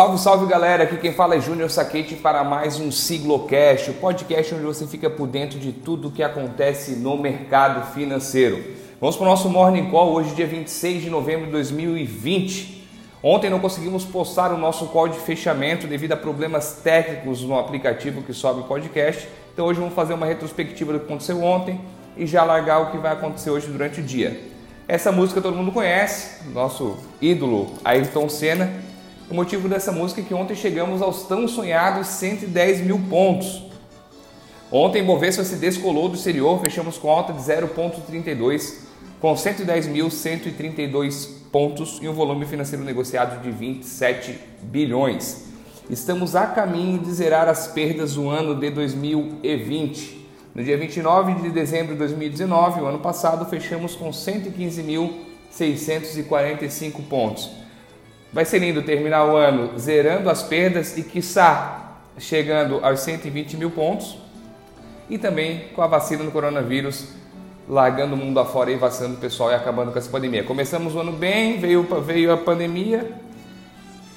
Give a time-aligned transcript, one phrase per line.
[0.00, 0.84] Salve, salve galera!
[0.84, 5.10] Aqui quem fala é Júnior Saquete para mais um Siglocast, o podcast onde você fica
[5.10, 8.64] por dentro de tudo o que acontece no mercado financeiro.
[8.98, 12.88] Vamos para o nosso Morning Call, hoje, dia 26 de novembro de 2020.
[13.22, 18.22] Ontem não conseguimos postar o nosso call de fechamento devido a problemas técnicos no aplicativo
[18.22, 21.78] que sobe o podcast, então hoje vamos fazer uma retrospectiva do que aconteceu ontem
[22.16, 24.48] e já largar o que vai acontecer hoje durante o dia.
[24.88, 28.88] Essa música todo mundo conhece, nosso ídolo Ayrton Senna
[29.30, 33.62] o motivo dessa música é que ontem chegamos aos tão sonhados 110 mil pontos.
[34.72, 38.78] Ontem, Bovespa se descolou do exterior, fechamos com alta de 0,32,
[39.20, 45.44] com 110.132 pontos e um volume financeiro negociado de 27 bilhões.
[45.88, 50.26] Estamos a caminho de zerar as perdas do ano de 2020.
[50.54, 57.60] No dia 29 de dezembro de 2019, o ano passado, fechamos com 115.645 pontos.
[58.32, 63.70] Vai ser lindo terminar o ano zerando as perdas e, quiçá, chegando aos 120 mil
[63.70, 64.18] pontos.
[65.08, 67.08] E também com a vacina do coronavírus,
[67.68, 70.44] largando o mundo afora e vacinando o pessoal e acabando com essa pandemia.
[70.44, 73.10] Começamos o ano bem, veio, veio a pandemia,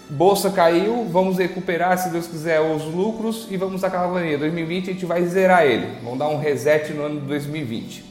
[0.10, 4.38] bolsa caiu, vamos recuperar, se Deus quiser, os lucros e vamos acabar a pandemia.
[4.38, 8.06] 2020 a gente vai zerar ele, vamos dar um reset no ano de 2020.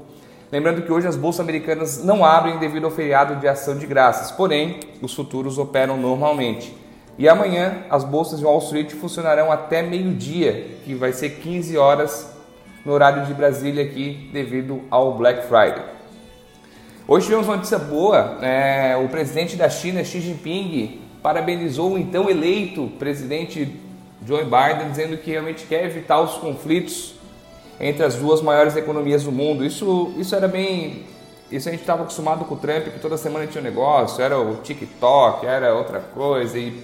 [0.52, 4.32] Lembrando que hoje as bolsas americanas não abrem devido ao feriado de ação de graças,
[4.32, 6.76] porém os futuros operam normalmente.
[7.18, 12.31] E amanhã as bolsas de Wall Street funcionarão até meio-dia, que vai ser 15 horas
[12.86, 15.84] no horário de Brasília aqui, devido ao Black Friday.
[17.08, 22.30] Hoje tivemos uma notícia boa: é, o presidente da China, Xi Jinping, parabenizou o então
[22.30, 23.80] eleito presidente
[24.26, 27.16] Joe Biden, dizendo que realmente quer evitar os conflitos
[27.80, 29.66] entre as duas maiores economias do mundo.
[29.66, 31.06] Isso, isso era bem.
[31.52, 34.40] Isso a gente estava acostumado com o Trump, que toda semana tinha um negócio, era
[34.40, 36.82] o TikTok, era outra coisa, e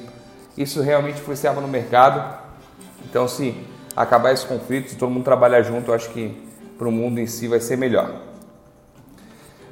[0.57, 2.37] isso realmente influenciava no mercado.
[3.05, 3.55] Então, se
[3.97, 6.31] acabar esse conflito, se todo mundo trabalhar junto, eu acho que
[6.77, 8.11] para o mundo em si vai ser melhor.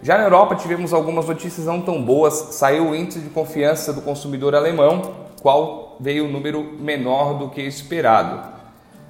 [0.01, 2.33] Já na Europa tivemos algumas notícias não tão boas.
[2.51, 7.49] Saiu o índice de confiança do consumidor alemão, qual veio o um número menor do
[7.49, 8.55] que esperado.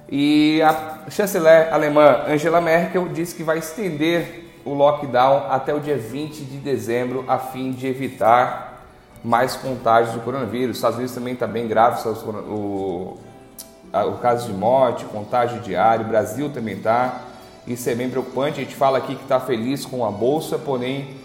[0.08, 5.96] E a chanceler alemã Angela Merkel disse que vai estender o lockdown até o dia
[5.96, 8.84] 20 de dezembro, a fim de evitar
[9.24, 10.72] mais contágios do coronavírus.
[10.72, 13.18] Os Estados Unidos também está bem grave o,
[14.04, 16.04] o caso de morte, contágio diário.
[16.04, 17.22] O Brasil também está.
[17.66, 18.60] Isso é bem preocupante.
[18.60, 21.16] A gente fala aqui que está feliz com a bolsa, porém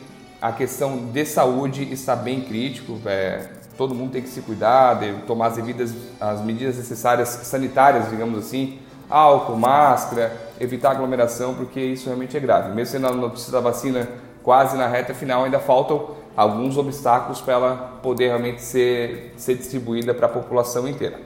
[0.42, 3.00] a questão de saúde está bem crítico.
[3.06, 8.40] É, todo mundo tem que se cuidar, tomar as medidas, as medidas necessárias sanitárias, digamos
[8.40, 12.74] assim, álcool, máscara, evitar aglomeração, porque isso realmente é grave.
[12.74, 14.08] Mesmo sendo a notícia da vacina
[14.44, 20.14] quase na reta final, ainda faltam alguns obstáculos para ela poder realmente ser, ser distribuída
[20.14, 21.20] para a população inteira.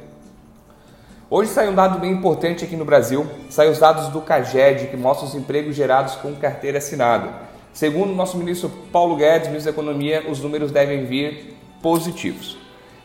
[1.38, 4.96] Hoje sai um dado bem importante aqui no Brasil, saem os dados do CAGED, que
[4.96, 7.28] mostram os empregos gerados com carteira assinada.
[7.74, 12.58] Segundo o nosso ministro Paulo Guedes, ministro da Economia, os números devem vir positivos.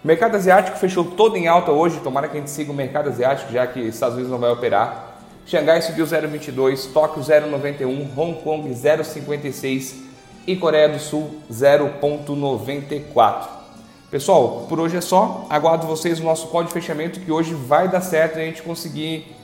[0.04, 3.08] O mercado asiático fechou todo em alta hoje, tomara que a gente siga o mercado
[3.08, 5.24] asiático, já que Estados Unidos não vai operar.
[5.44, 10.04] Xangai subiu 0,22, Tóquio 0,91, Hong Kong 0,56,
[10.46, 13.59] e Coreia do Sul 0,94.
[14.10, 15.46] Pessoal, por hoje é só.
[15.48, 19.36] Aguardo vocês no nosso call de fechamento que hoje vai dar certo a gente conseguir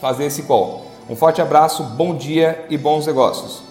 [0.00, 0.84] fazer esse call.
[1.08, 3.69] Um forte abraço, bom dia e bons negócios.